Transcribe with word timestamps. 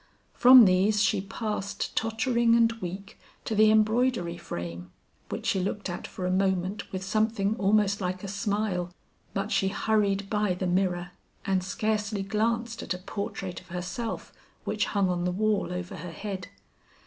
From 0.33 0.65
these 0.65 1.03
she 1.03 1.21
passed 1.21 1.95
tottering 1.95 2.55
and 2.55 2.71
weak 2.81 3.19
to 3.45 3.53
the 3.53 3.69
embroidery 3.69 4.35
frame, 4.35 4.89
which 5.29 5.45
she 5.45 5.59
looked 5.59 5.91
at 5.91 6.07
for 6.07 6.25
a 6.25 6.31
moment 6.31 6.91
with 6.91 7.03
something 7.03 7.55
almost 7.57 8.01
like 8.01 8.23
a 8.23 8.27
smile; 8.27 8.91
but 9.35 9.51
she 9.51 9.67
hurried 9.67 10.27
by 10.27 10.55
the 10.55 10.65
mirror, 10.65 11.11
and 11.45 11.63
scarcely 11.63 12.23
glanced 12.23 12.81
at 12.81 12.95
a 12.95 12.97
portrait 12.97 13.61
of 13.61 13.67
herself 13.67 14.33
which 14.63 14.85
hung 14.85 15.07
on 15.07 15.23
the 15.23 15.31
wall 15.31 15.71
over 15.71 15.97
her 15.97 16.09
head. 16.11 16.47